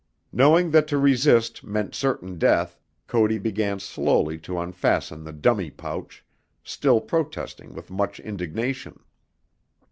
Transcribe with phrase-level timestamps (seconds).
[0.31, 6.25] Knowing that to resist meant certain death Cody began slowly to unfasten the dummy pouch,
[6.63, 9.01] still protesting with much indignation.